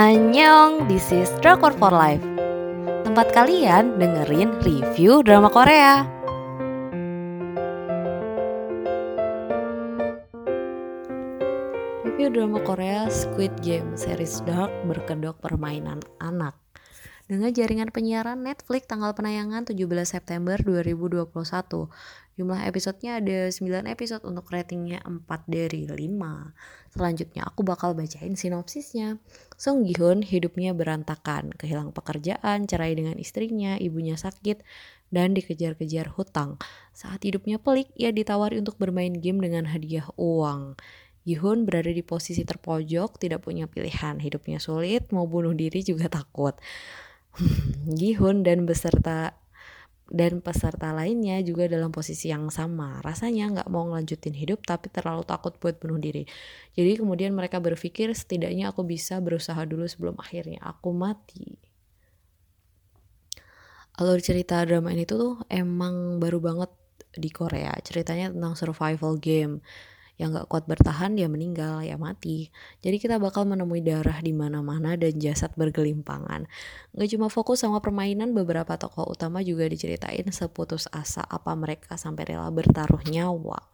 Annyeong, 0.00 0.88
this 0.88 1.12
is 1.12 1.28
Drakor 1.44 1.76
for 1.76 1.92
Life. 1.92 2.24
Tempat 3.04 3.36
kalian 3.36 4.00
dengerin 4.00 4.56
review 4.64 5.20
drama 5.20 5.52
Korea. 5.52 6.08
Review 12.00 12.32
drama 12.32 12.64
Korea 12.64 13.12
Squid 13.12 13.52
Game 13.60 13.92
series 13.92 14.40
dark 14.48 14.72
berkedok 14.88 15.36
permainan 15.44 16.00
anak 16.16 16.56
dengan 17.30 17.54
jaringan 17.54 17.94
penyiaran 17.94 18.42
Netflix 18.42 18.90
tanggal 18.90 19.14
penayangan 19.14 19.62
17 19.62 19.78
September 20.02 20.58
2021. 20.58 21.30
Jumlah 22.34 22.60
episodenya 22.66 23.22
ada 23.22 23.54
9 23.54 23.86
episode 23.86 24.26
untuk 24.26 24.50
ratingnya 24.50 24.98
4 25.06 25.46
dari 25.46 25.86
5. 25.86 25.94
Selanjutnya 26.90 27.46
aku 27.46 27.62
bakal 27.62 27.94
bacain 27.94 28.34
sinopsisnya. 28.34 29.22
Song 29.54 29.86
Gi 29.86 29.94
Hoon 30.02 30.26
hidupnya 30.26 30.74
berantakan, 30.74 31.54
kehilangan 31.54 31.94
pekerjaan, 31.94 32.66
cerai 32.66 32.98
dengan 32.98 33.14
istrinya, 33.14 33.78
ibunya 33.78 34.18
sakit, 34.18 34.66
dan 35.14 35.30
dikejar-kejar 35.30 36.10
hutang. 36.18 36.58
Saat 36.90 37.22
hidupnya 37.22 37.62
pelik, 37.62 37.94
ia 37.94 38.10
ditawari 38.10 38.58
untuk 38.58 38.74
bermain 38.74 39.14
game 39.14 39.38
dengan 39.38 39.70
hadiah 39.70 40.10
uang. 40.18 40.74
Gihun 41.22 41.62
berada 41.62 41.94
di 41.94 42.02
posisi 42.02 42.42
terpojok, 42.42 43.22
tidak 43.22 43.46
punya 43.46 43.70
pilihan, 43.70 44.18
hidupnya 44.18 44.58
sulit, 44.58 45.14
mau 45.14 45.30
bunuh 45.30 45.54
diri 45.54 45.86
juga 45.86 46.10
takut. 46.10 46.58
Gihun 48.00 48.42
dan 48.42 48.66
beserta 48.66 49.38
dan 50.10 50.42
peserta 50.42 50.90
lainnya 50.90 51.38
juga 51.46 51.70
dalam 51.70 51.94
posisi 51.94 52.34
yang 52.34 52.50
sama. 52.50 52.98
Rasanya 53.00 53.46
nggak 53.54 53.68
mau 53.70 53.86
ngelanjutin 53.86 54.34
hidup 54.34 54.66
tapi 54.66 54.90
terlalu 54.90 55.22
takut 55.22 55.54
buat 55.62 55.78
bunuh 55.78 56.02
diri. 56.02 56.26
Jadi 56.74 56.98
kemudian 56.98 57.30
mereka 57.30 57.62
berpikir 57.62 58.10
setidaknya 58.10 58.74
aku 58.74 58.82
bisa 58.82 59.22
berusaha 59.22 59.62
dulu 59.62 59.86
sebelum 59.86 60.18
akhirnya 60.18 60.58
aku 60.66 60.90
mati. 60.90 61.54
Alur 64.02 64.18
cerita 64.18 64.66
drama 64.66 64.90
ini 64.90 65.06
tuh 65.06 65.38
emang 65.46 66.18
baru 66.18 66.42
banget 66.42 66.70
di 67.14 67.30
Korea. 67.30 67.70
Ceritanya 67.78 68.34
tentang 68.34 68.58
survival 68.58 69.14
game 69.22 69.62
yang 70.20 70.36
gak 70.36 70.52
kuat 70.52 70.68
bertahan 70.68 71.16
dia 71.16 71.32
meninggal 71.32 71.80
ya 71.80 71.96
mati. 71.96 72.52
Jadi 72.84 73.00
kita 73.00 73.16
bakal 73.16 73.48
menemui 73.48 73.80
darah 73.80 74.20
di 74.20 74.36
mana-mana 74.36 74.92
dan 75.00 75.16
jasad 75.16 75.48
bergelimpangan. 75.56 76.44
Gak 76.92 77.08
cuma 77.16 77.32
fokus 77.32 77.64
sama 77.64 77.80
permainan 77.80 78.36
beberapa 78.36 78.76
tokoh 78.76 79.08
utama 79.08 79.40
juga 79.40 79.64
diceritain 79.64 80.28
seputus 80.28 80.92
asa 80.92 81.24
apa 81.24 81.56
mereka 81.56 81.96
sampai 81.96 82.36
rela 82.36 82.52
bertaruh 82.52 83.00
nyawa. 83.08 83.64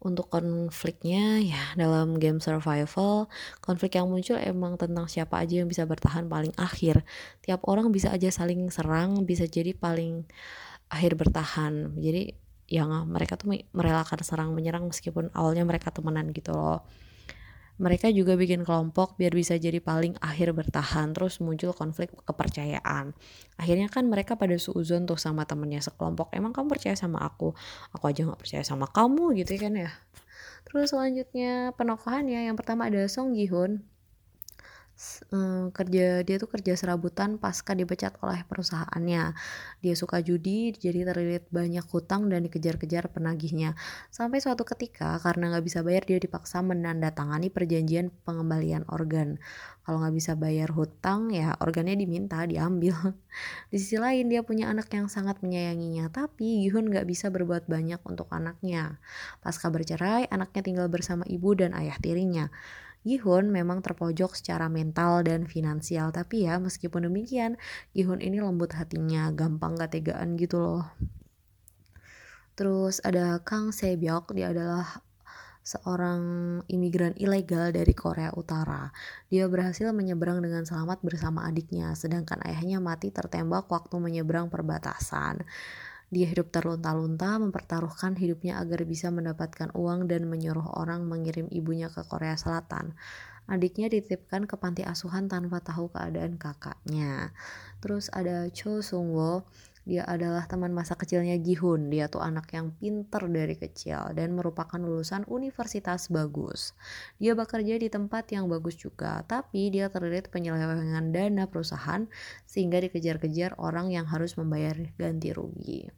Untuk 0.00 0.32
konfliknya 0.32 1.38
ya 1.38 1.76
dalam 1.76 2.16
game 2.18 2.40
survival 2.40 3.28
konflik 3.60 4.00
yang 4.00 4.08
muncul 4.08 4.40
emang 4.40 4.80
tentang 4.80 5.06
siapa 5.06 5.38
aja 5.38 5.62
yang 5.62 5.70
bisa 5.70 5.86
bertahan 5.86 6.26
paling 6.26 6.50
akhir. 6.58 7.06
Tiap 7.46 7.62
orang 7.70 7.94
bisa 7.94 8.10
aja 8.10 8.26
saling 8.32 8.74
serang 8.74 9.22
bisa 9.22 9.46
jadi 9.46 9.70
paling 9.70 10.26
akhir 10.90 11.14
bertahan. 11.14 11.94
Jadi 12.00 12.34
yang 12.70 12.94
mereka 13.10 13.34
tuh 13.34 13.50
merelakan 13.74 14.22
serang 14.22 14.54
menyerang 14.54 14.86
meskipun 14.86 15.34
awalnya 15.34 15.66
mereka 15.66 15.90
temenan 15.90 16.30
gitu 16.30 16.54
loh. 16.54 16.86
Mereka 17.80 18.12
juga 18.12 18.36
bikin 18.36 18.62
kelompok 18.62 19.16
biar 19.16 19.32
bisa 19.32 19.56
jadi 19.56 19.80
paling 19.80 20.14
akhir 20.20 20.52
bertahan 20.52 21.16
terus 21.16 21.40
muncul 21.40 21.72
konflik 21.72 22.12
kepercayaan. 22.28 23.16
Akhirnya 23.56 23.88
kan 23.88 24.04
mereka 24.06 24.36
pada 24.36 24.54
suuzon 24.60 25.08
tuh 25.08 25.16
sama 25.16 25.48
temennya 25.48 25.80
sekelompok 25.80 26.30
emang 26.36 26.52
kamu 26.54 26.76
percaya 26.76 26.94
sama 26.94 27.24
aku? 27.24 27.56
Aku 27.96 28.04
aja 28.04 28.22
nggak 28.22 28.36
percaya 28.36 28.62
sama 28.62 28.86
kamu 28.86 29.32
gitu 29.42 29.56
kan 29.56 29.74
ya. 29.74 29.90
Terus 30.68 30.92
selanjutnya 30.92 31.72
penokohannya 31.74 32.52
yang 32.52 32.54
pertama 32.54 32.86
ada 32.86 33.00
Song 33.08 33.32
Gi 33.32 33.48
Hoon 33.48 33.89
um, 35.32 35.72
kerja 35.72 36.20
dia 36.20 36.36
tuh 36.36 36.48
kerja 36.50 36.76
serabutan 36.76 37.40
pasca 37.40 37.72
dipecat 37.72 38.20
oleh 38.20 38.44
perusahaannya. 38.44 39.32
Dia 39.80 39.94
suka 39.96 40.20
judi, 40.20 40.72
jadi 40.76 41.08
terlilit 41.08 41.48
banyak 41.48 41.84
hutang 41.88 42.28
dan 42.28 42.44
dikejar-kejar 42.44 43.08
penagihnya. 43.08 43.74
Sampai 44.12 44.44
suatu 44.44 44.68
ketika 44.68 45.16
karena 45.24 45.56
nggak 45.56 45.64
bisa 45.64 45.80
bayar 45.80 46.04
dia 46.04 46.18
dipaksa 46.20 46.60
menandatangani 46.60 47.48
perjanjian 47.48 48.12
pengembalian 48.28 48.84
organ. 48.92 49.40
Kalau 49.80 50.04
nggak 50.04 50.14
bisa 50.14 50.32
bayar 50.36 50.70
hutang 50.70 51.32
ya 51.32 51.56
organnya 51.58 51.96
diminta 51.96 52.44
diambil. 52.44 52.94
Di 53.72 53.76
sisi 53.80 53.96
lain 53.96 54.28
dia 54.28 54.44
punya 54.44 54.68
anak 54.68 54.92
yang 54.92 55.08
sangat 55.08 55.40
menyayanginya, 55.40 56.12
tapi 56.12 56.68
Gihun 56.68 56.92
nggak 56.92 57.08
bisa 57.08 57.32
berbuat 57.32 57.66
banyak 57.66 57.98
untuk 58.04 58.28
anaknya. 58.30 59.00
Pasca 59.40 59.72
bercerai, 59.72 60.28
anaknya 60.28 60.62
tinggal 60.62 60.86
bersama 60.92 61.24
ibu 61.26 61.56
dan 61.56 61.72
ayah 61.72 61.96
tirinya. 61.98 62.52
Gihun 63.00 63.48
memang 63.48 63.80
terpojok 63.80 64.36
secara 64.36 64.68
mental 64.68 65.24
dan 65.24 65.48
finansial, 65.48 66.12
tapi 66.12 66.44
ya 66.44 66.60
meskipun 66.60 67.08
demikian, 67.08 67.56
Gihun 67.96 68.20
ini 68.20 68.44
lembut 68.44 68.76
hatinya, 68.76 69.32
gampang 69.32 69.76
gak 69.80 69.96
tegaan 69.96 70.36
gitu 70.36 70.60
loh. 70.60 70.84
Terus 72.60 73.00
ada 73.00 73.40
Kang 73.40 73.72
Sebyok, 73.72 74.36
dia 74.36 74.52
adalah 74.52 75.00
seorang 75.60 76.22
imigran 76.68 77.16
ilegal 77.20 77.72
dari 77.72 77.92
Korea 77.92 78.32
Utara. 78.36 78.88
Dia 79.28 79.48
berhasil 79.48 79.88
menyeberang 79.92 80.40
dengan 80.40 80.64
selamat 80.64 81.04
bersama 81.04 81.48
adiknya, 81.48 81.92
sedangkan 81.96 82.40
ayahnya 82.44 82.80
mati 82.80 83.12
tertembak 83.12 83.68
waktu 83.68 83.96
menyeberang 83.96 84.48
perbatasan. 84.48 85.44
Dia 86.10 86.26
hidup 86.26 86.50
terlunta-lunta, 86.50 87.38
mempertaruhkan 87.38 88.18
hidupnya 88.18 88.58
agar 88.58 88.82
bisa 88.82 89.14
mendapatkan 89.14 89.70
uang 89.78 90.10
dan 90.10 90.26
menyuruh 90.26 90.66
orang 90.74 91.06
mengirim 91.06 91.46
ibunya 91.54 91.86
ke 91.86 92.02
Korea 92.02 92.34
Selatan. 92.34 92.98
Adiknya 93.46 93.86
dititipkan 93.90 94.46
ke 94.46 94.58
panti 94.58 94.82
asuhan 94.82 95.30
tanpa 95.30 95.62
tahu 95.62 95.90
keadaan 95.90 96.34
kakaknya. 96.34 97.30
Terus 97.78 98.10
ada 98.10 98.50
Cho 98.50 98.82
Sung 98.82 99.14
Wo, 99.14 99.46
dia 99.88 100.04
adalah 100.04 100.44
teman 100.44 100.72
masa 100.72 100.96
kecilnya 100.96 101.36
Gihun. 101.40 101.88
Dia 101.88 102.06
tuh 102.12 102.20
anak 102.20 102.52
yang 102.52 102.72
pinter 102.76 103.24
dari 103.28 103.56
kecil 103.56 104.12
dan 104.12 104.36
merupakan 104.36 104.76
lulusan 104.76 105.24
universitas 105.28 106.12
bagus. 106.12 106.76
Dia 107.16 107.32
bekerja 107.32 107.80
di 107.80 107.88
tempat 107.88 108.28
yang 108.32 108.46
bagus 108.46 108.76
juga, 108.76 109.24
tapi 109.24 109.72
dia 109.72 109.88
terlilit 109.88 110.28
penyelewengan 110.28 111.12
dana 111.12 111.44
perusahaan 111.48 112.04
sehingga 112.44 112.80
dikejar-kejar 112.84 113.56
orang 113.56 113.92
yang 113.92 114.04
harus 114.08 114.36
membayar 114.36 114.76
ganti 114.96 115.32
rugi 115.32 115.88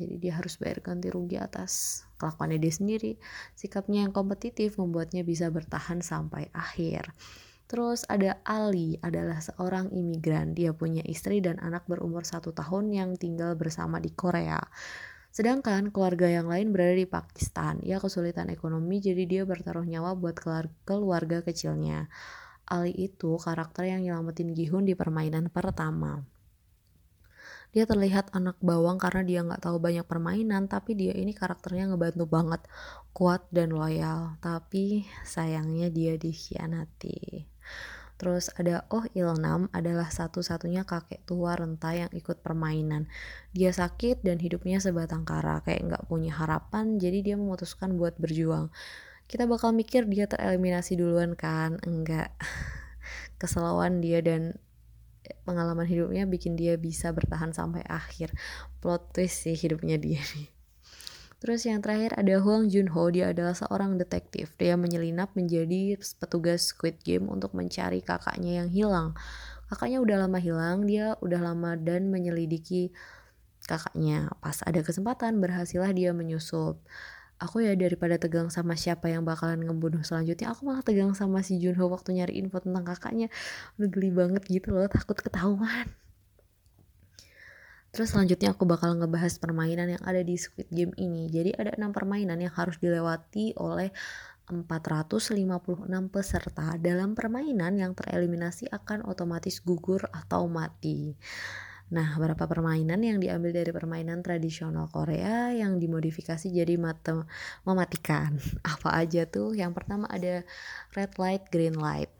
jadi 0.00 0.16
dia 0.16 0.32
harus 0.40 0.56
bayar 0.56 0.80
ganti 0.80 1.12
rugi 1.12 1.36
atas 1.36 2.02
kelakuannya 2.16 2.56
dia 2.56 2.72
sendiri 2.72 3.12
sikapnya 3.52 4.08
yang 4.08 4.16
kompetitif 4.16 4.80
membuatnya 4.80 5.20
bisa 5.20 5.52
bertahan 5.52 6.00
sampai 6.00 6.48
akhir 6.56 7.12
Terus 7.70 8.02
ada 8.10 8.42
Ali 8.42 8.98
adalah 8.98 9.38
seorang 9.38 9.94
imigran. 9.94 10.58
Dia 10.58 10.74
punya 10.74 11.06
istri 11.06 11.38
dan 11.38 11.62
anak 11.62 11.86
berumur 11.86 12.26
satu 12.26 12.50
tahun 12.50 12.90
yang 12.90 13.10
tinggal 13.14 13.54
bersama 13.54 14.02
di 14.02 14.10
Korea. 14.10 14.58
Sedangkan 15.30 15.94
keluarga 15.94 16.26
yang 16.26 16.50
lain 16.50 16.74
berada 16.74 16.98
di 16.98 17.06
Pakistan. 17.06 17.78
Ia 17.86 18.02
kesulitan 18.02 18.50
ekonomi 18.50 18.98
jadi 18.98 19.22
dia 19.22 19.42
bertaruh 19.46 19.86
nyawa 19.86 20.18
buat 20.18 20.34
keluarga 20.82 21.46
kecilnya. 21.46 22.10
Ali 22.66 22.90
itu 22.90 23.38
karakter 23.38 23.86
yang 23.86 24.02
nyelamatin 24.02 24.50
Gihun 24.50 24.82
di 24.82 24.98
permainan 24.98 25.46
pertama 25.46 26.26
dia 27.70 27.86
terlihat 27.86 28.34
anak 28.34 28.58
bawang 28.58 28.98
karena 28.98 29.22
dia 29.22 29.40
nggak 29.46 29.62
tahu 29.62 29.78
banyak 29.78 30.02
permainan 30.02 30.66
tapi 30.66 30.98
dia 30.98 31.14
ini 31.14 31.30
karakternya 31.30 31.94
ngebantu 31.94 32.26
banget 32.26 32.66
kuat 33.14 33.46
dan 33.54 33.70
loyal 33.70 34.34
tapi 34.42 35.06
sayangnya 35.22 35.86
dia 35.86 36.18
dikhianati 36.18 37.46
Terus 38.20 38.52
ada 38.60 38.84
Oh 38.92 39.00
Ilnam 39.16 39.72
adalah 39.72 40.12
satu-satunya 40.12 40.84
kakek 40.84 41.24
tua 41.24 41.56
renta 41.56 41.96
yang 41.96 42.12
ikut 42.12 42.44
permainan. 42.44 43.08
Dia 43.56 43.72
sakit 43.72 44.20
dan 44.20 44.36
hidupnya 44.36 44.76
sebatang 44.76 45.24
kara, 45.24 45.64
kayak 45.64 45.88
nggak 45.88 46.04
punya 46.04 46.36
harapan, 46.36 47.00
jadi 47.00 47.24
dia 47.24 47.36
memutuskan 47.40 47.96
buat 47.96 48.20
berjuang. 48.20 48.68
Kita 49.24 49.48
bakal 49.48 49.72
mikir 49.72 50.04
dia 50.04 50.28
tereliminasi 50.28 51.00
duluan 51.00 51.32
kan? 51.32 51.80
Enggak. 51.80 52.36
Keselauan 53.40 54.04
dia 54.04 54.20
dan 54.20 54.60
pengalaman 55.48 55.86
hidupnya 55.88 56.28
bikin 56.28 56.60
dia 56.60 56.76
bisa 56.76 57.14
bertahan 57.14 57.56
sampai 57.56 57.86
akhir 57.86 58.34
plot 58.84 59.14
twist 59.16 59.46
sih 59.46 59.54
hidupnya 59.56 59.96
dia 59.96 60.20
nih 60.36 60.59
Terus 61.40 61.64
yang 61.64 61.80
terakhir 61.80 62.20
ada 62.20 62.36
Huang 62.44 62.68
Junho, 62.68 63.08
dia 63.08 63.32
adalah 63.32 63.56
seorang 63.56 63.96
detektif. 63.96 64.52
Dia 64.60 64.76
menyelinap 64.76 65.32
menjadi 65.32 65.96
petugas 66.20 66.68
Squid 66.68 67.00
Game 67.00 67.32
untuk 67.32 67.56
mencari 67.56 68.04
kakaknya 68.04 68.60
yang 68.64 68.68
hilang. 68.68 69.08
Kakaknya 69.72 70.04
udah 70.04 70.16
lama 70.28 70.36
hilang, 70.36 70.84
dia 70.84 71.16
udah 71.24 71.40
lama 71.40 71.80
dan 71.80 72.12
menyelidiki 72.12 72.92
kakaknya. 73.64 74.28
Pas 74.44 74.60
ada 74.68 74.84
kesempatan, 74.84 75.40
berhasillah 75.40 75.90
dia 75.96 76.12
menyusup 76.12 76.76
aku 77.40 77.64
ya 77.64 77.72
daripada 77.72 78.20
tegang 78.20 78.52
sama 78.52 78.76
siapa 78.76 79.08
yang 79.08 79.24
bakalan 79.24 79.64
ngebunuh 79.64 80.04
selanjutnya 80.04 80.52
aku 80.52 80.68
malah 80.68 80.84
tegang 80.84 81.16
sama 81.16 81.40
si 81.40 81.56
Junho 81.56 81.88
waktu 81.88 82.20
nyari 82.20 82.36
info 82.36 82.60
tentang 82.60 82.84
kakaknya 82.84 83.32
udah 83.80 83.88
geli 83.88 84.12
banget 84.12 84.44
gitu 84.44 84.76
loh 84.76 84.84
takut 84.92 85.16
ketahuan 85.16 85.88
Terus 87.90 88.14
selanjutnya 88.14 88.54
aku 88.54 88.66
bakal 88.70 88.94
ngebahas 88.94 89.34
permainan 89.42 89.98
yang 89.98 90.02
ada 90.06 90.22
di 90.22 90.38
Squid 90.38 90.70
Game 90.70 90.94
ini. 90.94 91.26
Jadi 91.26 91.50
ada 91.58 91.74
enam 91.74 91.90
permainan 91.90 92.38
yang 92.38 92.54
harus 92.54 92.78
dilewati 92.78 93.58
oleh 93.58 93.90
456 94.50 95.86
peserta 96.10 96.74
dalam 96.78 97.14
permainan 97.14 97.78
yang 97.78 97.94
tereliminasi 97.94 98.66
akan 98.70 99.06
otomatis 99.06 99.62
gugur 99.62 100.06
atau 100.10 100.50
mati. 100.50 101.14
Nah, 101.90 102.14
beberapa 102.14 102.46
permainan 102.46 103.02
yang 103.02 103.18
diambil 103.18 103.50
dari 103.50 103.74
permainan 103.74 104.22
tradisional 104.22 104.86
Korea 104.94 105.50
yang 105.50 105.82
dimodifikasi 105.82 106.46
jadi 106.46 106.78
mate 106.78 107.26
mematikan. 107.66 108.38
Apa 108.78 108.94
aja 108.94 109.26
tuh? 109.26 109.58
Yang 109.58 109.82
pertama 109.82 110.06
ada 110.06 110.46
red 110.94 111.12
light, 111.18 111.50
green 111.50 111.74
light. 111.74 112.10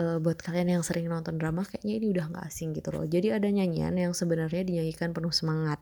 Uh, 0.00 0.16
buat 0.16 0.40
kalian 0.40 0.80
yang 0.80 0.84
sering 0.86 1.12
nonton 1.12 1.36
drama 1.36 1.60
kayaknya 1.60 2.00
ini 2.00 2.06
udah 2.08 2.32
gak 2.32 2.48
asing 2.48 2.72
gitu 2.72 2.88
loh. 2.88 3.04
Jadi 3.04 3.36
ada 3.36 3.44
nyanyian 3.44 3.92
yang 4.00 4.16
sebenarnya 4.16 4.64
dinyanyikan 4.64 5.12
penuh 5.12 5.28
semangat. 5.28 5.76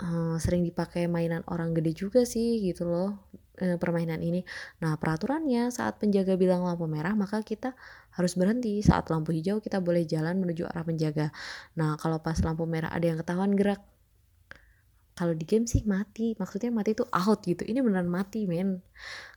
Uh, 0.00 0.40
sering 0.40 0.64
dipakai 0.64 1.04
mainan 1.04 1.44
orang 1.52 1.76
gede 1.76 1.92
juga 1.92 2.22
sih 2.24 2.62
gitu 2.64 2.88
loh 2.88 3.28
uh, 3.60 3.76
permainan 3.76 4.24
ini. 4.24 4.40
Nah, 4.80 4.96
peraturannya 4.96 5.68
saat 5.68 6.00
penjaga 6.00 6.40
bilang 6.40 6.64
lampu 6.64 6.88
merah, 6.88 7.12
maka 7.12 7.44
kita 7.44 7.76
harus 8.16 8.32
berhenti. 8.40 8.80
Saat 8.80 9.12
lampu 9.12 9.36
hijau, 9.36 9.60
kita 9.60 9.84
boleh 9.84 10.08
jalan 10.08 10.40
menuju 10.40 10.64
arah 10.70 10.86
penjaga. 10.86 11.28
Nah, 11.76 12.00
kalau 12.00 12.22
pas 12.24 12.40
lampu 12.40 12.64
merah 12.64 12.88
ada 12.88 13.04
yang 13.04 13.18
ketahuan 13.20 13.52
gerak, 13.52 13.84
kalau 15.18 15.34
di 15.34 15.42
game 15.42 15.66
sih 15.66 15.82
mati. 15.82 16.38
Maksudnya 16.38 16.70
mati 16.70 16.94
itu 16.94 17.02
out 17.10 17.42
gitu. 17.42 17.66
Ini 17.66 17.82
beneran 17.82 18.06
mati, 18.06 18.46
men. 18.46 18.78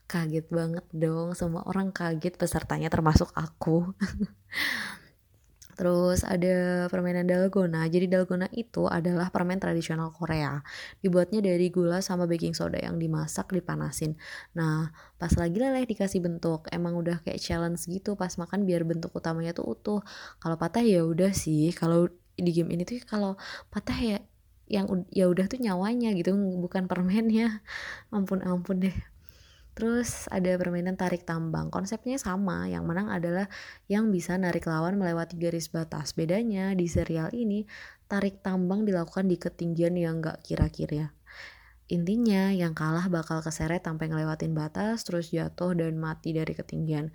Kaget 0.06 0.46
banget 0.54 0.86
dong. 0.94 1.34
Semua 1.34 1.66
orang 1.66 1.90
kaget 1.90 2.38
pesertanya 2.38 2.94
termasuk 2.94 3.34
aku. 3.34 3.90
Terus 5.82 6.22
ada 6.22 6.86
permainan 6.94 7.26
dalgona. 7.26 7.90
Jadi 7.90 8.06
dalgona 8.06 8.46
itu 8.54 8.86
adalah 8.86 9.34
permen 9.34 9.58
tradisional 9.58 10.14
Korea. 10.14 10.62
Dibuatnya 11.02 11.42
dari 11.42 11.74
gula 11.74 12.06
sama 12.06 12.30
baking 12.30 12.54
soda 12.54 12.78
yang 12.78 13.02
dimasak 13.02 13.50
dipanasin. 13.50 14.14
Nah, 14.54 14.94
pas 15.18 15.34
lagi 15.34 15.58
leleh 15.58 15.90
dikasih 15.90 16.22
bentuk. 16.22 16.70
Emang 16.70 16.94
udah 17.02 17.26
kayak 17.26 17.42
challenge 17.42 17.90
gitu 17.90 18.14
pas 18.14 18.30
makan 18.38 18.70
biar 18.70 18.86
bentuk 18.86 19.10
utamanya 19.18 19.58
tuh 19.58 19.74
utuh. 19.74 20.00
Kalau 20.38 20.54
patah 20.62 20.86
ya 20.86 21.02
udah 21.02 21.34
sih. 21.34 21.74
Kalau 21.74 22.06
di 22.38 22.52
game 22.54 22.70
ini 22.78 22.86
tuh 22.86 23.02
kalau 23.10 23.34
patah 23.74 23.98
ya 23.98 24.18
yang 24.72 24.88
ya 25.12 25.28
udah 25.28 25.52
tuh 25.52 25.60
nyawanya 25.60 26.16
gitu 26.16 26.32
bukan 26.64 26.88
permennya. 26.88 27.60
Ampun 28.16 28.40
ampun 28.40 28.88
deh. 28.88 28.96
Terus 29.72 30.28
ada 30.28 30.52
permainan 30.60 31.00
tarik 31.00 31.24
tambang. 31.24 31.72
Konsepnya 31.72 32.20
sama, 32.20 32.68
yang 32.68 32.84
menang 32.84 33.08
adalah 33.08 33.48
yang 33.88 34.12
bisa 34.12 34.36
narik 34.36 34.68
lawan 34.68 35.00
melewati 35.00 35.40
garis 35.40 35.72
batas. 35.72 36.12
Bedanya 36.12 36.76
di 36.76 36.92
serial 36.92 37.32
ini, 37.32 37.64
tarik 38.12 38.44
tambang 38.44 38.84
dilakukan 38.84 39.32
di 39.32 39.40
ketinggian 39.40 39.96
yang 39.96 40.20
gak 40.20 40.44
kira-kira. 40.44 41.16
Intinya, 41.92 42.52
yang 42.52 42.72
kalah 42.72 43.08
bakal 43.12 43.44
keseret 43.44 43.84
sampai 43.84 44.12
ngelewatin 44.12 44.56
batas, 44.56 45.04
terus 45.04 45.32
jatuh 45.32 45.76
dan 45.76 46.00
mati 46.00 46.32
dari 46.36 46.52
ketinggian. 46.52 47.12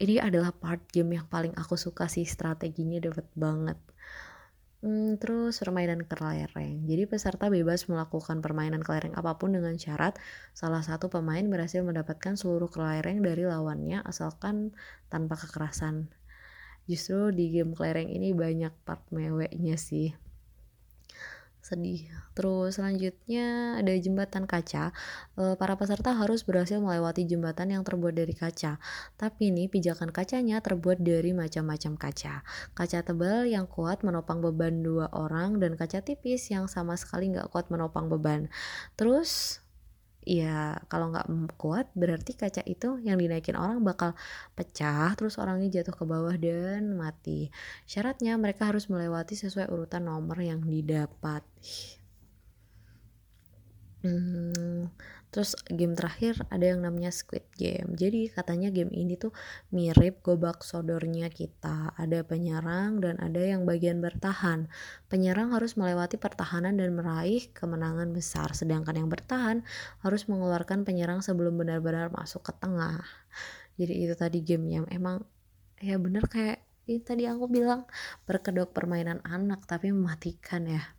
Ini 0.00 0.24
adalah 0.24 0.52
part 0.52 0.84
game 0.92 1.20
yang 1.20 1.28
paling 1.28 1.52
aku 1.56 1.76
suka 1.76 2.08
sih, 2.08 2.24
strateginya 2.28 3.00
dapat 3.00 3.28
banget. 3.36 3.76
Hmm, 4.84 5.16
terus 5.16 5.56
permainan 5.64 6.04
kelereng. 6.04 6.84
Jadi 6.84 7.08
peserta 7.08 7.48
bebas 7.48 7.88
melakukan 7.88 8.44
permainan 8.44 8.84
kelereng 8.84 9.16
apa 9.16 9.40
pun 9.40 9.56
dengan 9.56 9.80
syarat 9.80 10.12
salah 10.52 10.84
satu 10.84 11.08
pemain 11.08 11.40
berhasil 11.40 11.80
mendapatkan 11.80 12.36
seluruh 12.36 12.68
kelereng 12.68 13.24
dari 13.24 13.48
lawannya 13.48 14.04
asalkan 14.04 14.76
tanpa 15.08 15.40
kekerasan. 15.40 16.12
Justru 16.84 17.32
di 17.32 17.48
game 17.48 17.72
kelereng 17.72 18.12
ini 18.12 18.36
banyak 18.36 18.76
part 18.84 19.00
meweknya 19.08 19.80
sih 19.80 20.12
sedih. 21.64 22.04
Terus 22.36 22.76
selanjutnya 22.76 23.80
ada 23.80 23.96
jembatan 23.96 24.44
kaca. 24.44 24.92
E, 25.32 25.56
para 25.56 25.80
peserta 25.80 26.12
harus 26.12 26.44
berhasil 26.44 26.76
melewati 26.76 27.24
jembatan 27.24 27.72
yang 27.72 27.80
terbuat 27.80 28.12
dari 28.12 28.36
kaca. 28.36 28.76
Tapi 29.16 29.48
ini 29.48 29.72
pijakan 29.72 30.12
kacanya 30.12 30.60
terbuat 30.60 31.00
dari 31.00 31.32
macam-macam 31.32 31.96
kaca. 31.96 32.44
Kaca 32.76 32.98
tebal 33.00 33.48
yang 33.48 33.64
kuat 33.64 34.04
menopang 34.04 34.44
beban 34.44 34.84
dua 34.84 35.08
orang 35.16 35.56
dan 35.56 35.80
kaca 35.80 36.04
tipis 36.04 36.52
yang 36.52 36.68
sama 36.68 37.00
sekali 37.00 37.32
nggak 37.32 37.48
kuat 37.48 37.72
menopang 37.72 38.12
beban. 38.12 38.52
Terus 39.00 39.63
ya 40.24 40.80
kalau 40.88 41.12
nggak 41.12 41.28
kuat 41.60 41.86
berarti 41.92 42.32
kaca 42.34 42.64
itu 42.64 42.98
yang 43.04 43.20
dinaikin 43.20 43.54
orang 43.54 43.84
bakal 43.84 44.16
pecah 44.56 45.12
terus 45.14 45.36
orangnya 45.36 45.80
jatuh 45.80 45.94
ke 45.94 46.04
bawah 46.08 46.34
dan 46.40 46.96
mati. 46.96 47.52
Syaratnya 47.84 48.36
mereka 48.40 48.68
harus 48.72 48.88
melewati 48.88 49.36
sesuai 49.36 49.68
urutan 49.68 50.08
nomor 50.08 50.40
yang 50.40 50.64
didapat. 50.64 51.44
Hmm, 54.04 54.92
Terus 55.34 55.58
game 55.66 55.98
terakhir 55.98 56.46
ada 56.46 56.62
yang 56.62 56.86
namanya 56.86 57.10
Squid 57.10 57.42
Game. 57.58 57.98
Jadi 57.98 58.30
katanya 58.30 58.70
game 58.70 58.94
ini 58.94 59.18
tuh 59.18 59.34
mirip 59.74 60.22
gobak 60.22 60.62
sodornya 60.62 61.26
kita. 61.26 61.90
Ada 61.98 62.22
penyerang 62.22 63.02
dan 63.02 63.18
ada 63.18 63.42
yang 63.42 63.66
bagian 63.66 63.98
bertahan. 63.98 64.70
Penyerang 65.10 65.50
harus 65.50 65.74
melewati 65.74 66.22
pertahanan 66.22 66.78
dan 66.78 66.94
meraih 66.94 67.50
kemenangan 67.50 68.14
besar. 68.14 68.54
Sedangkan 68.54 68.94
yang 68.94 69.10
bertahan 69.10 69.66
harus 70.06 70.30
mengeluarkan 70.30 70.86
penyerang 70.86 71.18
sebelum 71.18 71.58
benar-benar 71.58 72.14
masuk 72.14 72.46
ke 72.46 72.54
tengah. 72.54 73.02
Jadi 73.74 74.06
itu 74.06 74.14
tadi 74.14 74.38
game 74.38 74.70
yang 74.70 74.86
emang 74.86 75.26
ya 75.82 75.98
bener 75.98 76.30
kayak 76.30 76.62
ini 76.86 77.02
tadi 77.02 77.26
aku 77.26 77.50
bilang 77.50 77.90
berkedok 78.22 78.70
permainan 78.70 79.18
anak 79.26 79.66
tapi 79.66 79.90
mematikan 79.90 80.62
ya. 80.70 80.94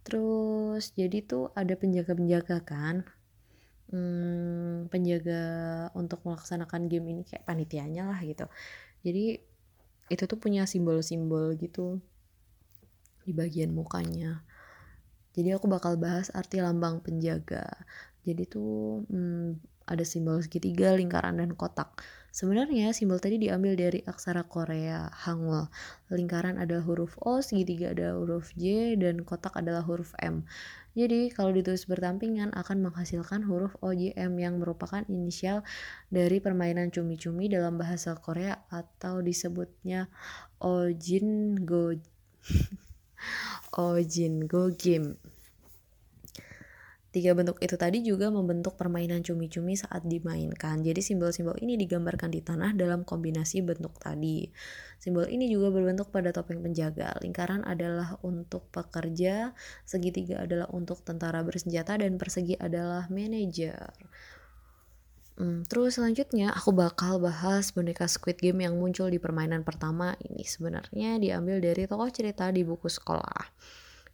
Terus 0.00 0.96
jadi 0.96 1.20
tuh 1.28 1.52
ada 1.52 1.76
penjaga-penjaga 1.76 2.64
kan 2.64 3.19
hmm, 3.90 4.90
penjaga 4.90 5.44
untuk 5.98 6.22
melaksanakan 6.26 6.86
game 6.90 7.06
ini 7.12 7.22
kayak 7.26 7.44
panitianya 7.46 8.06
lah 8.10 8.20
gitu. 8.22 8.46
Jadi 9.02 9.38
itu 10.10 10.24
tuh 10.26 10.38
punya 10.38 10.66
simbol-simbol 10.66 11.54
gitu 11.58 12.02
di 13.22 13.32
bagian 13.36 13.70
mukanya. 13.70 14.42
Jadi 15.30 15.54
aku 15.54 15.70
bakal 15.70 15.94
bahas 15.94 16.32
arti 16.34 16.58
lambang 16.58 16.98
penjaga. 17.04 17.66
Jadi 18.26 18.42
tuh 18.50 19.06
hmm, 19.06 19.62
ada 19.90 20.06
simbol 20.06 20.38
segitiga 20.38 20.94
lingkaran 20.94 21.42
dan 21.42 21.58
kotak 21.58 21.98
Sebenarnya 22.30 22.94
simbol 22.94 23.18
tadi 23.18 23.42
diambil 23.42 23.74
dari 23.74 24.06
aksara 24.06 24.46
Korea 24.46 25.10
Hangul. 25.10 25.66
Lingkaran 26.14 26.62
ada 26.62 26.78
huruf 26.78 27.18
O, 27.18 27.42
segitiga 27.42 27.90
ada 27.90 28.14
huruf 28.14 28.54
J, 28.54 28.94
dan 28.94 29.26
kotak 29.26 29.58
adalah 29.58 29.82
huruf 29.82 30.14
M. 30.22 30.46
Jadi 30.94 31.34
kalau 31.34 31.50
ditulis 31.50 31.90
bertampingan 31.90 32.54
akan 32.54 32.86
menghasilkan 32.86 33.42
huruf 33.50 33.74
OJM 33.82 34.38
yang 34.38 34.62
merupakan 34.62 35.02
inisial 35.10 35.66
dari 36.06 36.38
permainan 36.38 36.94
cumi-cumi 36.94 37.50
dalam 37.50 37.74
bahasa 37.74 38.14
Korea 38.14 38.62
atau 38.70 39.18
disebutnya 39.18 40.06
Ojin 40.62 41.58
Go 41.66 41.98
Ojin 43.90 44.46
Go 44.46 44.70
Game. 44.70 45.18
Tiga 47.10 47.34
bentuk 47.34 47.58
itu 47.58 47.74
tadi 47.74 48.06
juga 48.06 48.30
membentuk 48.30 48.78
permainan 48.78 49.26
cumi-cumi 49.26 49.74
saat 49.74 50.06
dimainkan. 50.06 50.78
Jadi 50.86 51.02
simbol-simbol 51.02 51.58
ini 51.58 51.74
digambarkan 51.74 52.30
di 52.30 52.38
tanah 52.38 52.70
dalam 52.78 53.02
kombinasi 53.02 53.66
bentuk 53.66 53.98
tadi. 53.98 54.46
Simbol 55.02 55.26
ini 55.26 55.50
juga 55.50 55.74
berbentuk 55.74 56.14
pada 56.14 56.30
topeng 56.30 56.62
penjaga. 56.62 57.18
Lingkaran 57.18 57.66
adalah 57.66 58.14
untuk 58.22 58.70
pekerja, 58.70 59.50
segitiga 59.82 60.46
adalah 60.46 60.70
untuk 60.70 61.02
tentara 61.02 61.42
bersenjata, 61.42 61.98
dan 61.98 62.14
persegi 62.14 62.54
adalah 62.54 63.10
manajer. 63.10 63.90
Hmm, 65.34 65.66
terus 65.66 65.98
selanjutnya 65.98 66.54
aku 66.54 66.70
bakal 66.70 67.18
bahas 67.18 67.74
boneka 67.74 68.06
Squid 68.06 68.38
Game 68.38 68.62
yang 68.62 68.78
muncul 68.78 69.10
di 69.10 69.16
permainan 69.16 69.64
pertama 69.64 70.12
ini 70.20 70.44
sebenarnya 70.44 71.16
diambil 71.16 71.58
dari 71.64 71.88
tokoh 71.88 72.12
cerita 72.12 72.52
di 72.54 72.62
buku 72.62 72.86
sekolah. 72.86 73.48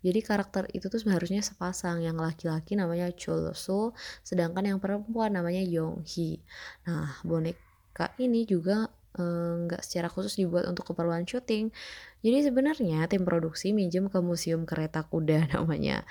Jadi 0.06 0.20
karakter 0.22 0.70
itu 0.70 0.86
tuh 0.86 1.02
seharusnya 1.02 1.42
sepasang, 1.42 1.98
yang 1.98 2.14
laki-laki 2.14 2.78
namanya 2.78 3.10
Chol 3.10 3.50
So, 3.58 3.90
sedangkan 4.22 4.62
yang 4.62 4.78
perempuan 4.78 5.34
namanya 5.34 5.66
Yong 5.66 6.06
Hee. 6.06 6.38
Nah, 6.86 7.18
boneka 7.26 8.14
ini 8.22 8.46
juga 8.46 8.86
eh, 9.18 9.54
nggak 9.66 9.82
secara 9.82 10.06
khusus 10.06 10.38
dibuat 10.38 10.70
untuk 10.70 10.94
keperluan 10.94 11.26
syuting. 11.26 11.74
Jadi 12.22 12.38
sebenarnya 12.46 13.10
tim 13.10 13.26
produksi 13.26 13.74
minjem 13.74 14.06
ke 14.06 14.18
museum 14.22 14.62
kereta 14.62 15.02
kuda 15.02 15.46
namanya 15.58 16.06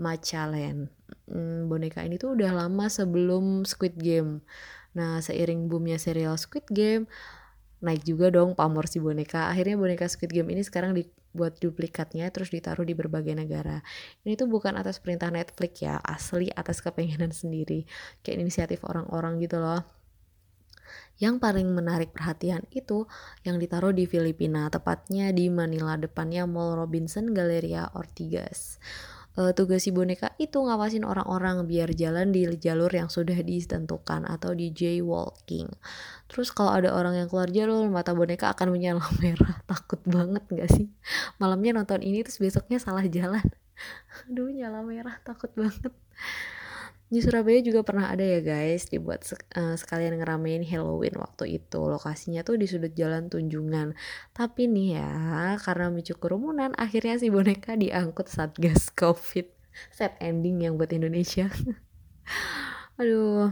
Machaland. 0.00 0.88
Hmm, 1.28 1.68
boneka 1.68 2.00
ini 2.00 2.16
tuh 2.16 2.32
udah 2.32 2.64
lama 2.64 2.88
sebelum 2.88 3.68
Squid 3.68 4.00
Game. 4.00 4.40
Nah, 4.94 5.18
seiring 5.20 5.66
boomnya 5.66 5.98
serial 5.98 6.38
Squid 6.38 6.70
Game, 6.70 7.10
naik 7.82 8.06
juga 8.06 8.30
dong 8.30 8.54
pamor 8.54 8.86
si 8.86 9.02
boneka. 9.02 9.50
Akhirnya 9.50 9.74
boneka 9.74 10.06
Squid 10.06 10.30
Game 10.30 10.50
ini 10.52 10.62
sekarang 10.62 10.94
di 10.94 11.08
buat 11.34 11.58
duplikatnya 11.58 12.30
terus 12.30 12.54
ditaruh 12.54 12.86
di 12.86 12.94
berbagai 12.94 13.34
negara. 13.34 13.82
Ini 14.22 14.38
tuh 14.38 14.46
bukan 14.46 14.78
atas 14.78 15.02
perintah 15.02 15.34
Netflix 15.34 15.82
ya, 15.82 15.98
asli 15.98 16.48
atas 16.54 16.78
kepengenan 16.78 17.34
sendiri. 17.42 17.84
Kayak 18.22 18.46
inisiatif 18.46 18.86
orang-orang 18.86 19.42
gitu 19.42 19.58
loh. 19.58 19.82
Yang 21.18 21.38
paling 21.42 21.70
menarik 21.70 22.10
perhatian 22.10 22.66
itu 22.74 23.06
yang 23.46 23.58
ditaruh 23.58 23.94
di 23.94 24.06
Filipina, 24.06 24.66
tepatnya 24.66 25.30
di 25.30 25.46
Manila, 25.46 25.94
depannya 25.94 26.46
Mall 26.46 26.74
Robinson 26.74 27.30
Galleria 27.30 27.90
Ortigas. 27.94 28.82
Uh, 29.38 29.52
tugas 29.54 29.86
si 29.86 29.90
boneka 29.90 30.34
itu 30.38 30.58
ngawasin 30.58 31.02
orang-orang 31.06 31.66
biar 31.66 31.90
jalan 31.94 32.30
di 32.30 32.46
jalur 32.58 32.90
yang 32.90 33.10
sudah 33.10 33.36
ditentukan 33.38 34.26
atau 34.26 34.54
di 34.54 34.70
jaywalking. 34.70 35.70
Terus 36.30 36.50
kalau 36.54 36.72
ada 36.74 36.90
orang 36.94 37.18
yang 37.18 37.28
keluar 37.30 37.50
jalur, 37.50 37.86
mata 37.90 38.14
boneka 38.14 38.54
akan 38.54 38.74
menyala 38.74 39.04
merah. 39.22 39.60
Takut 39.66 40.00
banget 40.06 40.44
gak 40.50 40.70
sih? 40.70 40.86
Malamnya 41.38 41.82
nonton 41.82 42.00
ini 42.02 42.22
terus 42.22 42.38
besoknya 42.38 42.78
salah 42.78 43.04
jalan. 43.06 43.44
Aduh 44.30 44.50
nyala 44.50 44.82
merah, 44.86 45.18
takut 45.26 45.50
banget. 45.54 45.92
Di 47.12 47.20
Surabaya 47.20 47.60
juga 47.60 47.84
pernah 47.84 48.08
ada 48.08 48.24
ya 48.24 48.40
guys 48.40 48.88
dibuat 48.88 49.22
uh, 49.54 49.76
sekalian 49.76 50.18
ngeramein 50.18 50.64
Halloween 50.64 51.20
waktu 51.20 51.60
itu. 51.60 51.80
Lokasinya 51.84 52.40
tuh 52.42 52.56
di 52.56 52.64
sudut 52.64 52.90
jalan 52.96 53.28
Tunjungan. 53.28 53.92
Tapi 54.32 54.66
nih 54.66 54.98
ya, 54.98 55.10
karena 55.60 55.92
micu 55.92 56.16
kerumunan, 56.16 56.72
akhirnya 56.74 57.20
si 57.20 57.28
boneka 57.28 57.76
diangkut 57.76 58.26
saat 58.26 58.56
gas 58.56 58.88
Covid. 59.00 59.46
Set 59.92 60.16
ending 60.22 60.64
yang 60.64 60.80
buat 60.80 60.90
Indonesia. 60.94 61.50
Aduh, 63.00 63.50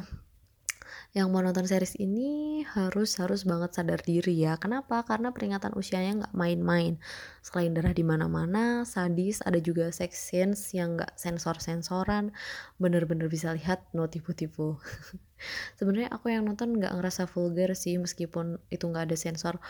yang 1.13 1.29
mau 1.29 1.45
nonton 1.45 1.69
series 1.69 1.93
ini 2.01 2.65
harus 2.65 3.21
harus 3.21 3.45
banget 3.45 3.77
sadar 3.77 4.01
diri 4.01 4.33
ya. 4.33 4.57
Kenapa? 4.57 5.05
Karena 5.05 5.29
peringatan 5.29 5.77
usianya 5.77 6.25
nggak 6.25 6.35
main-main. 6.35 6.97
Selain 7.45 7.77
darah 7.77 7.93
di 7.93 8.01
mana-mana, 8.01 8.89
sadis, 8.89 9.45
ada 9.45 9.61
juga 9.61 9.93
sex 9.93 10.17
scenes 10.17 10.73
yang 10.73 10.97
nggak 10.97 11.13
sensor-sensoran, 11.21 12.33
bener-bener 12.81 13.29
bisa 13.29 13.53
lihat 13.53 13.85
no 13.93 14.09
tipu-tipu. 14.09 14.81
Sebenarnya 15.79 16.09
aku 16.17 16.33
yang 16.33 16.49
nonton 16.49 16.81
nggak 16.81 16.97
ngerasa 16.97 17.29
vulgar 17.29 17.77
sih 17.77 18.01
meskipun 18.01 18.57
itu 18.73 18.85
nggak 18.89 19.13
ada 19.13 19.17
sensor 19.21 19.61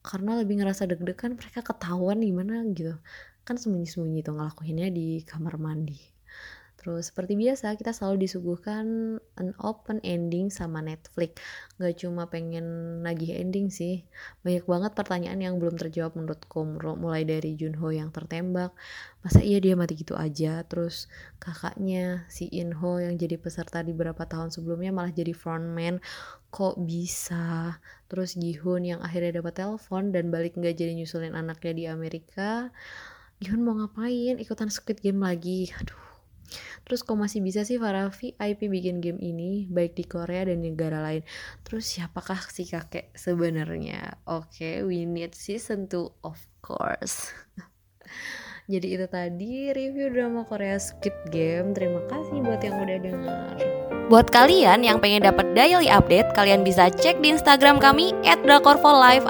karena 0.00 0.40
lebih 0.40 0.60
ngerasa 0.60 0.88
deg-degan 0.88 1.36
mereka 1.36 1.60
ketahuan 1.60 2.24
gimana 2.24 2.64
gitu 2.72 2.96
kan 3.44 3.60
sembunyi-sembunyi 3.60 4.24
tuh 4.24 4.32
ngelakuinnya 4.36 4.88
di 4.88 5.20
kamar 5.28 5.60
mandi 5.60 6.00
Terus 6.80 7.12
seperti 7.12 7.36
biasa 7.36 7.76
kita 7.76 7.92
selalu 7.92 8.24
disuguhkan 8.24 9.20
an 9.36 9.52
open 9.60 10.00
ending 10.00 10.48
sama 10.48 10.80
Netflix. 10.80 11.36
Gak 11.76 12.00
cuma 12.00 12.24
pengen 12.32 12.64
nagih 13.04 13.36
ending 13.36 13.68
sih. 13.68 14.08
Banyak 14.40 14.64
banget 14.64 14.92
pertanyaan 14.96 15.44
yang 15.44 15.54
belum 15.60 15.76
terjawab 15.76 16.16
menurutku. 16.16 16.64
Mulai 16.96 17.28
dari 17.28 17.52
Junho 17.52 17.92
yang 17.92 18.08
tertembak. 18.08 18.72
Masa 19.20 19.44
iya 19.44 19.60
dia 19.60 19.76
mati 19.76 19.92
gitu 19.92 20.16
aja. 20.16 20.64
Terus 20.64 21.12
kakaknya 21.36 22.24
si 22.32 22.48
Inho 22.48 22.96
yang 22.96 23.20
jadi 23.20 23.36
peserta 23.36 23.84
di 23.84 23.92
beberapa 23.92 24.24
tahun 24.24 24.48
sebelumnya 24.48 24.88
malah 24.88 25.12
jadi 25.12 25.36
frontman. 25.36 26.00
Kok 26.48 26.80
bisa? 26.80 27.76
Terus 28.08 28.40
Gihun 28.40 28.88
yang 28.88 29.04
akhirnya 29.04 29.44
dapat 29.44 29.60
telepon 29.60 30.16
dan 30.16 30.32
balik 30.32 30.56
gak 30.56 30.80
jadi 30.80 30.96
nyusulin 30.96 31.36
anaknya 31.36 31.72
di 31.76 31.84
Amerika. 31.92 32.72
Gihun 33.36 33.60
mau 33.60 33.76
ngapain? 33.76 34.40
Ikutan 34.40 34.72
Squid 34.72 35.04
Game 35.04 35.20
lagi. 35.20 35.68
Aduh 35.76 36.09
Terus 36.86 37.00
kok 37.06 37.18
masih 37.18 37.40
bisa 37.40 37.62
sih 37.62 37.78
para 37.78 38.10
VIP 38.10 38.70
bikin 38.70 38.98
game 38.98 39.20
ini 39.22 39.70
baik 39.70 39.94
di 39.94 40.04
Korea 40.04 40.46
dan 40.46 40.62
negara 40.62 41.00
lain. 41.00 41.22
Terus 41.62 41.86
siapakah 41.86 42.40
si 42.50 42.66
kakek 42.66 43.14
sebenarnya? 43.14 44.20
Oke, 44.26 44.50
okay, 44.50 44.74
we 44.82 45.06
need 45.06 45.34
season 45.34 45.86
2 45.86 46.26
of 46.26 46.38
course. 46.62 47.30
Jadi 48.70 48.86
itu 48.94 49.06
tadi 49.10 49.74
review 49.74 50.14
drama 50.14 50.46
Korea 50.46 50.78
Squid 50.78 51.34
Game. 51.34 51.74
Terima 51.74 52.06
kasih 52.06 52.38
buat 52.38 52.62
yang 52.62 52.78
udah 52.78 52.98
denger. 53.02 53.54
Buat 54.06 54.30
kalian 54.30 54.86
yang 54.86 54.98
pengen 54.98 55.26
dapat 55.26 55.54
daily 55.54 55.90
update, 55.90 56.30
kalian 56.34 56.62
bisa 56.62 56.86
cek 56.90 57.18
di 57.22 57.34
Instagram 57.34 57.82
kami 57.82 58.14
@drakorfolive_. 58.22 59.26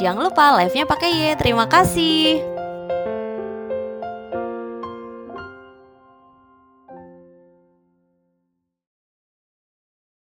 Jangan 0.00 0.20
lupa 0.20 0.60
live-nya 0.60 0.84
pakai 0.88 1.10
Y. 1.12 1.20
Terima 1.36 1.68
kasih. 1.68 2.49